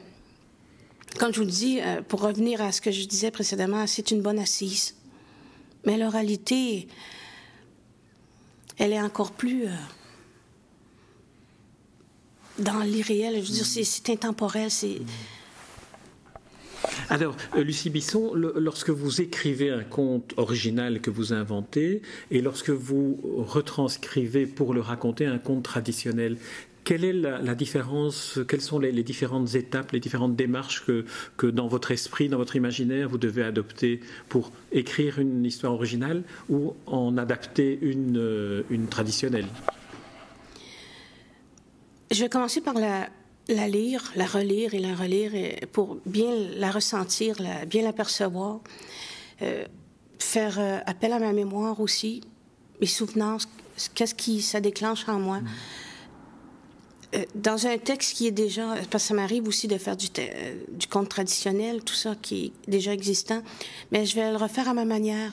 comme 1.19 1.33
je 1.33 1.39
vous 1.39 1.45
dis, 1.45 1.79
pour 2.07 2.21
revenir 2.21 2.61
à 2.61 2.71
ce 2.71 2.81
que 2.81 2.91
je 2.91 3.05
disais 3.05 3.31
précédemment, 3.31 3.85
c'est 3.87 4.11
une 4.11 4.21
bonne 4.21 4.39
assise. 4.39 4.95
Mais 5.85 5.97
l'oralité, 5.97 6.87
elle 8.77 8.93
est 8.93 9.01
encore 9.01 9.31
plus 9.31 9.65
dans 12.59 12.79
l'irréel. 12.79 13.35
Je 13.35 13.51
veux 13.51 13.53
dire, 13.53 13.65
c'est 13.65 14.09
intemporel. 14.09 14.69
C'est. 14.69 15.01
Alors, 17.09 17.35
euh, 17.55 17.63
Lucie 17.63 17.89
Bisson, 17.89 18.33
lorsque 18.33 18.89
vous 18.89 19.21
écrivez 19.21 19.69
un 19.69 19.83
conte 19.83 20.33
original 20.37 21.01
que 21.01 21.09
vous 21.09 21.33
inventez 21.33 22.01
et 22.31 22.41
lorsque 22.41 22.69
vous 22.69 23.19
retranscrivez 23.37 24.45
pour 24.45 24.73
le 24.73 24.81
raconter 24.81 25.25
un 25.25 25.37
conte 25.37 25.63
traditionnel, 25.63 26.37
quelle 26.83 27.05
est 27.05 27.13
la, 27.13 27.55
différence 27.55 28.39
Quelles 28.47 28.61
sont 28.61 28.79
les, 28.79 28.91
différentes 29.03 29.55
étapes, 29.55 29.91
les 29.91 29.99
différentes 29.99 30.35
démarches 30.35 30.85
que, 30.85 31.05
que, 31.37 31.47
dans 31.47 31.67
votre 31.67 31.91
esprit, 31.91 32.29
dans 32.29 32.37
votre 32.37 32.55
imaginaire, 32.55 33.09
vous 33.09 33.17
devez 33.17 33.43
adopter 33.43 33.99
pour 34.29 34.51
écrire 34.71 35.19
une 35.19 35.45
histoire 35.45 35.73
originale 35.73 36.23
ou 36.49 36.73
en 36.87 37.17
adapter 37.17 37.77
une, 37.81 38.17
euh, 38.17 38.63
une 38.69 38.87
traditionnelle? 38.87 39.47
Je 42.09 42.21
vais 42.21 42.29
commencer 42.29 42.61
par 42.61 42.73
la, 42.73 43.09
la 43.47 43.67
lire, 43.67 44.11
la 44.15 44.25
relire 44.25 44.73
et 44.73 44.79
la 44.79 44.95
relire 44.95 45.31
pour 45.71 45.97
bien 46.05 46.31
la 46.57 46.71
ressentir, 46.71 47.35
bien 47.67 47.83
la 47.83 47.93
percevoir. 47.93 48.59
Euh, 49.41 49.65
faire 50.19 50.59
euh, 50.59 50.77
appel 50.85 51.13
à 51.13 51.19
ma 51.19 51.33
mémoire 51.33 51.79
aussi, 51.79 52.21
mes 52.79 52.87
souvenances, 52.87 53.49
qu'est-ce 53.95 54.13
qui 54.13 54.41
ça 54.41 54.61
déclenche 54.61 55.07
en 55.09 55.19
moi. 55.19 55.39
Mm. 55.39 55.47
Euh, 57.13 57.25
dans 57.35 57.67
un 57.67 57.77
texte 57.77 58.15
qui 58.15 58.27
est 58.27 58.31
déjà, 58.31 58.75
parce 58.89 59.03
que 59.03 59.09
ça 59.09 59.13
m'arrive 59.13 59.47
aussi 59.47 59.67
de 59.67 59.77
faire 59.77 59.97
du, 59.97 60.07
du 60.07 60.87
conte 60.87 61.09
traditionnel, 61.09 61.83
tout 61.83 61.93
ça 61.93 62.15
qui 62.21 62.45
est 62.45 62.69
déjà 62.69 62.93
existant, 62.93 63.41
mais 63.91 64.05
je 64.05 64.15
vais 64.15 64.31
le 64.31 64.37
refaire 64.37 64.69
à 64.69 64.73
ma 64.73 64.85
manière. 64.85 65.31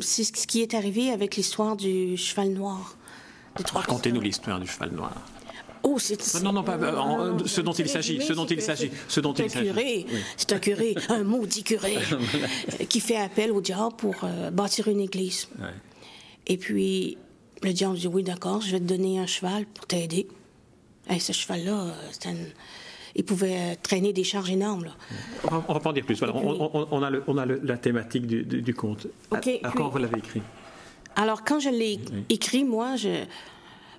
C'est 0.00 0.24
ce 0.24 0.46
qui 0.46 0.62
est 0.62 0.74
arrivé 0.74 1.10
avec 1.10 1.36
l'histoire 1.36 1.76
du 1.76 2.16
cheval 2.16 2.50
noir. 2.50 2.96
Racontez-nous 3.72 4.20
l'histoire 4.20 4.58
du 4.58 4.66
cheval 4.66 4.90
noir. 4.90 5.14
Oh, 5.82 5.98
c'est 5.98 6.42
non, 6.42 6.52
non, 6.52 6.62
pas 6.62 6.76
euh, 6.76 7.38
ce 7.46 7.60
dont 7.60 7.72
il 7.72 7.88
s'agit, 7.88 8.20
ce 8.20 8.32
dont 8.32 8.46
il 8.46 8.60
s'agit, 8.60 8.90
ce 9.06 9.20
dont 9.20 9.32
il 9.32 9.50
s'agit. 9.50 10.06
C'est 10.36 10.52
un 10.52 10.58
curé, 10.58 10.94
un 11.08 11.24
maudit 11.24 11.62
curé, 11.62 11.96
euh, 11.96 12.84
qui 12.88 13.00
fait 13.00 13.16
appel 13.16 13.52
au 13.52 13.60
diable 13.60 13.94
pour 13.96 14.16
euh, 14.24 14.50
bâtir 14.50 14.88
une 14.88 15.00
église. 15.00 15.48
Et 16.46 16.56
puis 16.56 17.16
le 17.62 17.72
diable 17.72 17.96
dit 17.96 18.06
oui, 18.06 18.22
d'accord, 18.22 18.60
je 18.60 18.72
vais 18.72 18.80
te 18.80 18.84
donner 18.84 19.18
un 19.18 19.26
cheval 19.26 19.66
pour 19.66 19.86
t'aider. 19.86 20.28
Et 21.10 21.18
ce 21.18 21.32
cheval-là, 21.32 21.86
il 23.14 23.24
pouvait 23.24 23.76
traîner 23.76 24.12
des 24.12 24.24
charges 24.24 24.50
énormes. 24.50 24.84
Là. 24.84 24.96
On 25.50 25.72
va, 25.72 25.80
pas 25.80 25.90
en 25.90 25.92
dire 25.92 26.04
plus. 26.04 26.20
on, 26.22 27.02
a, 27.02 27.10
on 27.26 27.38
a 27.38 27.46
la 27.46 27.76
thématique 27.78 28.26
du, 28.26 28.74
conte. 28.74 29.06
Okay, 29.30 29.60
à, 29.62 29.70
quand 29.70 29.88
vous 29.88 29.98
l'avez 29.98 30.18
écrit? 30.18 30.42
Alors, 31.16 31.44
quand 31.44 31.60
je 31.60 31.70
l'ai 31.70 31.98
écrit, 32.28 32.64
moi, 32.64 32.96
je, 32.96 33.24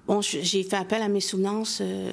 Bon, 0.10 0.22
j'ai 0.22 0.64
fait 0.64 0.76
appel 0.76 1.04
à 1.04 1.08
mes 1.08 1.20
souvenances 1.20 1.82
euh, 1.84 2.12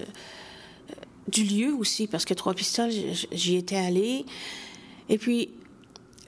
du 1.28 1.44
lieu 1.44 1.72
aussi, 1.72 2.06
parce 2.06 2.26
que 2.26 2.34
Trois 2.34 2.52
Pistoles, 2.52 2.90
j'y 3.32 3.56
étais 3.56 3.76
allée. 3.76 4.26
Et 5.08 5.16
puis, 5.16 5.48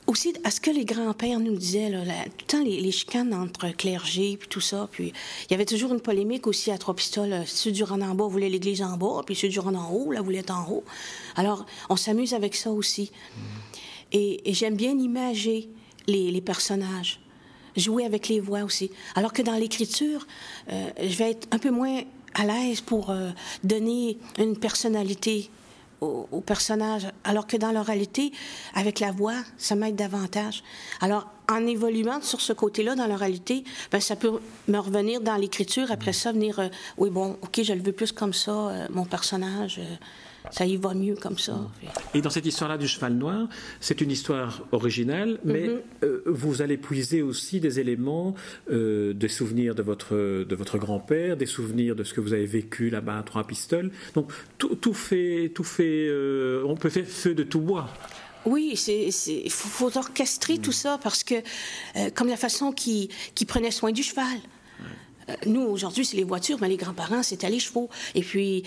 aussi 0.08 0.32
à 0.42 0.50
ce 0.50 0.60
que 0.60 0.70
les 0.70 0.84
grands-pères 0.84 1.38
nous 1.38 1.54
disaient, 1.54 1.90
tout 1.90 1.96
le 2.40 2.46
temps 2.46 2.64
les, 2.64 2.90
chicanes 2.90 3.34
entre 3.34 3.68
clergés, 3.76 4.36
puis 4.38 4.48
tout 4.48 4.60
ça. 4.60 4.88
Puis 4.90 5.12
il 5.44 5.52
y 5.52 5.54
avait 5.54 5.66
toujours 5.66 5.92
une 5.92 6.00
polémique 6.00 6.46
aussi 6.46 6.70
à 6.70 6.78
Trois 6.78 6.96
Pistoles. 6.96 7.42
Ceux 7.46 7.70
du 7.70 7.84
Rhône 7.84 8.02
en 8.02 8.14
bas 8.14 8.26
voulaient 8.26 8.48
l'église 8.48 8.82
en 8.82 8.96
bas, 8.96 9.22
puis 9.24 9.36
ceux 9.36 9.48
du 9.48 9.60
Rhône 9.60 9.76
en 9.76 9.92
haut, 9.92 10.10
là, 10.10 10.22
voulaient 10.22 10.50
en 10.50 10.68
haut. 10.68 10.84
Alors, 11.36 11.66
on 11.90 11.96
s'amuse 11.96 12.32
avec 12.34 12.56
ça 12.56 12.70
aussi. 12.70 13.12
Et, 14.12 14.40
j'aime 14.46 14.76
bien 14.76 14.98
imager 14.98 15.68
les, 16.06 16.30
les 16.30 16.40
personnages 16.40 17.20
jouer 17.76 18.04
avec 18.04 18.28
les 18.28 18.40
voix 18.40 18.62
aussi. 18.62 18.90
Alors 19.14 19.32
que 19.32 19.42
dans 19.42 19.54
l'écriture, 19.54 20.26
euh, 20.72 20.90
je 21.00 21.16
vais 21.16 21.30
être 21.30 21.46
un 21.52 21.58
peu 21.58 21.70
moins 21.70 22.00
à 22.34 22.44
l'aise 22.44 22.80
pour 22.80 23.10
euh, 23.10 23.30
donner 23.62 24.18
une 24.38 24.56
personnalité 24.56 25.50
au, 26.00 26.40
personnage, 26.40 27.08
alors 27.24 27.46
que 27.46 27.56
dans 27.56 27.72
l'oralité, 27.72 28.32
avec 28.74 29.00
la 29.00 29.12
voix, 29.12 29.36
ça 29.56 29.74
m'aide 29.74 29.96
davantage. 29.96 30.62
Alors, 31.00 31.26
en 31.50 31.66
évoluant 31.66 32.20
sur 32.20 32.40
ce 32.40 32.52
côté-là 32.52 32.94
dans 32.94 33.06
l'oralité, 33.06 33.64
ben, 33.90 34.00
ça 34.00 34.16
peut 34.16 34.40
me 34.68 34.78
revenir 34.78 35.20
dans 35.20 35.36
l'écriture, 35.36 35.90
après 35.90 36.12
ça, 36.12 36.32
venir, 36.32 36.58
euh, 36.60 36.68
oui, 36.98 37.10
bon, 37.10 37.36
OK, 37.42 37.62
je 37.62 37.72
le 37.72 37.82
veux 37.82 37.92
plus 37.92 38.12
comme 38.12 38.34
ça, 38.34 38.86
mon 38.90 39.04
personnage 39.04 39.80
ça 40.50 40.66
y 40.66 40.76
va 40.76 40.94
mieux 40.94 41.14
comme 41.14 41.38
ça. 41.38 41.58
Et 42.14 42.20
dans 42.20 42.30
cette 42.30 42.46
histoire-là 42.46 42.78
du 42.78 42.88
cheval 42.88 43.14
noir, 43.14 43.48
c'est 43.80 44.00
une 44.00 44.10
histoire 44.10 44.62
originale, 44.72 45.38
mais 45.44 45.68
mhm. 45.68 45.80
euh, 46.04 46.22
vous 46.26 46.62
allez 46.62 46.76
puiser 46.76 47.22
aussi 47.22 47.60
des 47.60 47.80
éléments, 47.80 48.34
euh, 48.70 49.12
des 49.12 49.28
souvenirs 49.28 49.74
de 49.74 49.82
votre, 49.82 50.14
de 50.44 50.56
votre 50.56 50.78
grand-père, 50.78 51.36
des 51.36 51.46
souvenirs 51.46 51.96
de 51.96 52.04
ce 52.04 52.14
que 52.14 52.20
vous 52.20 52.32
avez 52.32 52.46
vécu 52.46 52.90
là-bas 52.90 53.18
à 53.18 53.22
Trois 53.22 53.46
Pistoles. 53.46 53.90
Donc 54.14 54.32
tout, 54.58 54.94
fait, 54.94 55.52
tout 55.54 55.64
fait 55.64 56.08
euh, 56.08 56.64
on 56.66 56.76
peut 56.76 56.88
faire 56.88 57.06
feu 57.06 57.34
de 57.34 57.42
tout 57.42 57.60
bois. 57.60 57.88
Oui, 58.46 58.78
il 58.86 59.50
faut, 59.50 59.96
orchestrer 59.98 60.58
tout 60.58 60.72
ça 60.72 60.98
parce 61.02 61.22
que, 61.22 61.34
comme 62.14 62.28
la 62.28 62.36
façon 62.36 62.72
qui, 62.72 63.10
qui 63.34 63.44
prenait 63.44 63.72
soin 63.72 63.92
du 63.92 64.02
cheval. 64.02 64.38
Nous, 65.44 65.60
aujourd'hui, 65.60 66.06
c'est 66.06 66.16
les 66.16 66.24
voitures, 66.24 66.56
mais 66.60 66.68
les 66.68 66.78
grands-parents, 66.78 67.22
c'était 67.22 67.50
les 67.50 67.58
chevaux. 67.58 67.90
Et 68.14 68.22
puis, 68.22 68.62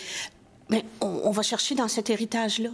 mais 0.72 0.86
on, 1.02 1.32
va 1.32 1.44
chercher 1.44 1.76
dans 1.76 1.88
cet 1.88 2.10
héritage-là 2.10 2.70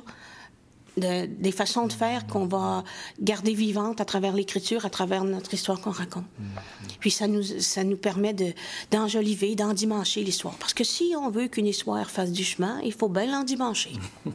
des 0.97 1.51
façons 1.51 1.85
de 1.85 1.93
faire 1.93 2.25
qu'on 2.25 2.47
va 2.47 2.83
garder 3.21 3.53
vivantes 3.53 4.01
à 4.01 4.05
travers 4.05 4.33
l'écriture, 4.33 4.85
à 4.85 4.89
travers 4.89 5.23
notre 5.23 5.53
histoire 5.53 5.79
qu'on 5.79 5.91
raconte. 5.91 6.23
Mm-hmm. 6.23 6.97
Puis 6.99 7.11
ça 7.11 7.27
nous, 7.27 7.43
ça 7.43 7.83
nous 7.83 7.97
permet 7.97 8.35
d'enjoliver, 8.89 9.55
d'endimancher 9.55 10.23
l'histoire. 10.23 10.55
Parce 10.55 10.73
que 10.73 10.83
si 10.83 11.13
on 11.15 11.29
veut 11.29 11.49
qu'une 11.49 11.67
histoire 11.67 12.09
fasse 12.09 12.31
du 12.31 12.43
chemin, 12.43 12.79
il 12.83 12.93
faut 12.93 13.09
bien 13.09 13.27
l'endimancher. 13.27 13.93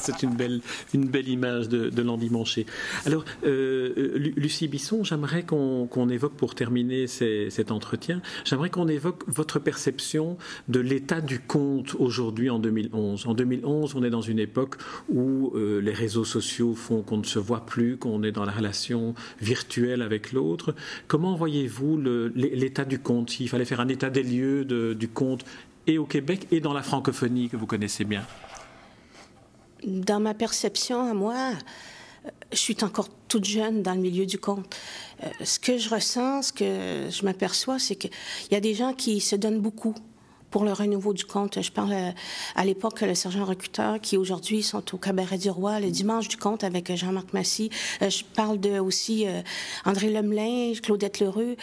C'est 0.10 0.22
une 0.22 0.34
belle, 0.34 0.60
une 0.94 1.06
belle 1.06 1.28
image 1.28 1.68
de, 1.68 2.02
l'endimancher. 2.02 2.64
Alors, 3.04 3.24
euh, 3.44 3.92
Lucie 4.36 4.68
Bisson, 4.68 5.04
j'aimerais 5.04 5.42
qu'on 5.42 6.08
évoque, 6.08 6.32
pour 6.32 6.54
terminer 6.54 7.06
cet 7.06 7.70
entretien, 7.70 8.22
j'aimerais 8.44 8.70
qu'on 8.70 8.88
évoque 8.88 9.22
votre 9.26 9.58
perception 9.58 10.38
de 10.68 10.80
l'état 10.80 11.20
du 11.20 11.40
conte 11.40 11.94
aujourd'hui 11.98 12.48
en 12.48 12.58
2011. 12.58 13.26
En 13.26 13.34
2011, 13.34 13.94
on 13.96 14.02
est 14.02 14.10
dans 14.10 14.20
une 14.20 14.38
époque 14.38 14.76
où... 15.08 15.52
Euh, 15.54 15.80
les 15.80 15.92
réseaux 15.92 16.24
sociaux 16.24 16.74
font 16.74 17.02
qu'on 17.02 17.18
ne 17.18 17.24
se 17.24 17.38
voit 17.38 17.66
plus, 17.66 17.96
qu'on 17.96 18.22
est 18.22 18.32
dans 18.32 18.44
la 18.44 18.52
relation 18.52 19.14
virtuelle 19.40 20.02
avec 20.02 20.32
l'autre. 20.32 20.74
Comment 21.08 21.34
voyez-vous 21.34 22.00
l'état 22.34 22.84
du 22.84 22.98
conte 22.98 23.30
S'il 23.30 23.48
fallait 23.48 23.64
faire 23.64 23.80
un 23.80 23.88
état 23.88 24.10
des 24.10 24.22
lieux 24.22 24.64
du 24.64 25.08
conte 25.08 25.44
et 25.86 25.98
au 25.98 26.04
Québec 26.04 26.46
et 26.50 26.60
dans 26.60 26.72
la 26.72 26.82
francophonie 26.82 27.48
que 27.48 27.56
vous 27.56 27.66
connaissez 27.66 28.04
bien 28.04 28.22
Dans 29.84 30.20
ma 30.20 30.34
perception 30.34 31.08
à 31.08 31.14
moi, 31.14 31.52
je 32.52 32.58
suis 32.58 32.76
encore 32.82 33.08
toute 33.28 33.44
jeune 33.44 33.82
dans 33.82 33.94
le 33.94 34.00
milieu 34.00 34.26
du 34.26 34.38
conte. 34.38 34.76
Euh, 35.22 35.28
ce 35.44 35.58
que 35.58 35.78
je 35.78 35.88
ressens, 35.88 36.42
ce 36.42 36.52
que 36.52 37.08
je 37.10 37.24
m'aperçois, 37.24 37.78
c'est 37.78 37.96
qu'il 37.96 38.10
y 38.50 38.54
a 38.54 38.60
des 38.60 38.74
gens 38.74 38.92
qui 38.92 39.20
se 39.20 39.36
donnent 39.36 39.60
beaucoup 39.60 39.94
pour 40.50 40.64
le 40.64 40.72
renouveau 40.72 41.12
du 41.12 41.24
conte. 41.24 41.62
Je 41.62 41.70
parle 41.70 41.92
euh, 41.92 42.10
à 42.54 42.64
l'époque 42.64 43.00
le 43.02 43.14
sergent 43.14 43.44
recruteur 43.44 44.00
qui 44.00 44.16
aujourd'hui 44.16 44.62
sont 44.62 44.82
au 44.94 44.98
cabaret 44.98 45.38
du 45.38 45.50
roi 45.50 45.80
le 45.80 45.90
dimanche 45.90 46.28
du 46.28 46.36
conte 46.36 46.64
avec 46.64 46.94
Jean-Marc 46.94 47.32
Massy. 47.32 47.70
Euh, 48.02 48.10
je 48.10 48.24
parle 48.24 48.58
de 48.58 48.78
aussi 48.78 49.26
euh, 49.26 49.42
André 49.84 50.10
Lemelin, 50.10 50.72
Claudette 50.82 51.20
Lheureux, 51.20 51.56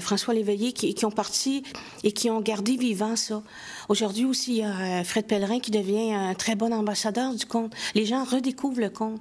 François 0.00 0.34
Léveillé 0.34 0.72
qui, 0.72 0.94
qui, 0.94 1.04
ont 1.04 1.10
parti 1.10 1.62
et 2.04 2.12
qui 2.12 2.30
ont 2.30 2.40
gardé 2.40 2.76
vivant 2.76 3.16
ça. 3.16 3.42
Aujourd'hui 3.88 4.24
aussi 4.24 4.52
il 4.52 4.58
y 4.58 4.62
a 4.62 5.04
Fred 5.04 5.26
Pellerin 5.26 5.60
qui 5.60 5.70
devient 5.70 6.12
un 6.12 6.34
très 6.34 6.54
bon 6.54 6.72
ambassadeur 6.72 7.34
du 7.34 7.46
conte. 7.46 7.74
Les 7.94 8.04
gens 8.04 8.24
redécouvrent 8.24 8.80
le 8.80 8.90
conte. 8.90 9.20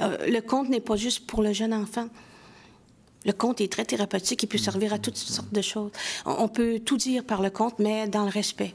le 0.00 0.40
conte 0.40 0.68
n'est 0.68 0.80
pas 0.80 0.96
juste 0.96 1.26
pour 1.26 1.42
le 1.42 1.52
jeune 1.52 1.74
enfant. 1.74 2.08
Le 3.26 3.32
conte 3.32 3.60
est 3.60 3.70
très 3.70 3.84
thérapeutique, 3.84 4.42
il 4.42 4.46
peut 4.46 4.58
servir 4.58 4.92
à 4.92 4.98
toutes 4.98 5.16
sortes 5.16 5.52
de 5.52 5.60
choses. 5.60 5.90
On 6.24 6.48
peut 6.48 6.80
tout 6.80 6.96
dire 6.96 7.24
par 7.24 7.42
le 7.42 7.50
conte, 7.50 7.78
mais 7.78 8.08
dans 8.08 8.24
le 8.24 8.30
respect 8.30 8.74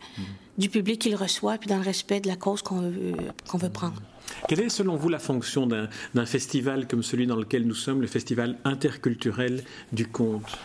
du 0.57 0.69
public 0.69 1.01
qu'il 1.01 1.15
reçoit, 1.15 1.57
puis 1.57 1.67
dans 1.67 1.77
le 1.77 1.83
respect 1.83 2.19
de 2.19 2.27
la 2.27 2.35
cause 2.35 2.61
qu'on 2.61 2.81
veut, 2.81 3.13
qu'on 3.47 3.57
veut 3.57 3.69
prendre. 3.69 4.01
Quelle 4.47 4.61
est 4.61 4.69
selon 4.69 4.95
vous 4.95 5.09
la 5.09 5.19
fonction 5.19 5.67
d'un 5.67 6.25
festival 6.25 6.87
comme 6.87 7.03
celui 7.03 7.27
dans 7.27 7.35
lequel 7.35 7.65
nous 7.65 7.75
sommes, 7.75 8.01
le 8.01 8.07
festival 8.07 8.57
interculturel 8.63 9.63
du 9.91 10.07
conte? 10.07 10.57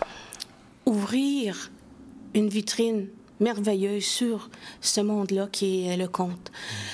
Ouvrir 0.86 1.70
une 2.34 2.48
vitrine 2.48 3.08
merveilleuse 3.40 4.04
sur 4.04 4.50
ce 4.80 5.00
monde-là 5.00 5.48
qui 5.50 5.86
est 5.86 5.96
le 5.96 6.08
conte. 6.08 6.52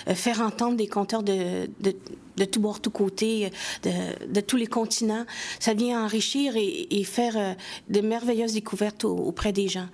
Euh, 0.09 0.15
faire 0.15 0.41
entendre 0.41 0.77
des 0.77 0.87
conteurs 0.87 1.23
de, 1.23 1.69
de, 1.81 1.97
de 2.37 2.45
tout 2.45 2.61
bord, 2.61 2.81
tout 2.81 2.91
côté, 2.91 3.51
de, 3.83 4.27
de, 4.33 4.41
tous 4.41 4.57
les 4.57 4.67
continents, 4.67 5.25
ça 5.61 5.75
vient 5.75 6.05
enrichir 6.05 6.57
et, 6.57 6.87
et 6.91 7.05
faire 7.05 7.37
euh, 7.37 7.55
de 7.89 8.01
merveilleuses 8.01 8.55
découvertes 8.55 9.05
auprès 9.05 9.53
des 9.53 9.69
gens. 9.69 9.89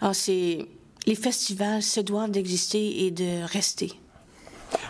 Alors, 0.00 0.14
c'est 0.14 0.66
les 1.06 1.14
festivals 1.14 1.82
se 1.82 2.00
doivent 2.00 2.30
d'exister 2.30 3.06
et 3.06 3.10
de 3.10 3.44
rester. 3.44 3.92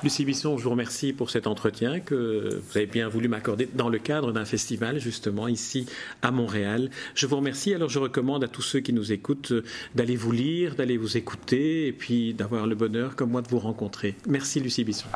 Lucie 0.02 0.24
Bisson, 0.24 0.58
je 0.58 0.64
vous 0.64 0.70
remercie 0.70 1.12
pour 1.12 1.30
cet 1.30 1.46
entretien 1.46 2.00
que 2.00 2.60
vous 2.62 2.76
avez 2.76 2.86
bien 2.86 3.08
voulu 3.08 3.28
m'accorder 3.28 3.68
dans 3.74 3.88
le 3.88 3.98
cadre 3.98 4.32
d'un 4.32 4.44
festival, 4.44 4.98
justement, 4.98 5.48
ici 5.48 5.86
à 6.22 6.30
Montréal. 6.30 6.90
Je 7.14 7.26
vous 7.26 7.36
remercie. 7.36 7.74
Alors, 7.74 7.88
je 7.88 7.98
recommande 7.98 8.44
à 8.44 8.48
tous 8.48 8.62
ceux 8.62 8.80
qui 8.80 8.92
nous 8.92 9.12
écoutent 9.12 9.52
d'aller 9.94 10.16
vous 10.16 10.32
lire, 10.32 10.74
d'aller 10.74 10.96
vous 10.96 11.16
écouter 11.16 11.86
et 11.86 11.92
puis 11.92 12.34
d'avoir 12.34 12.66
le 12.66 12.74
bonheur, 12.74 13.16
comme 13.16 13.30
moi, 13.30 13.42
de 13.42 13.48
vous 13.48 13.58
rencontrer. 13.58 14.14
Merci, 14.26 14.60
Lucie 14.60 14.84
Bisson. 14.84 15.06